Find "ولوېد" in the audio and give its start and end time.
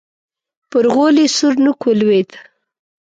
1.85-2.29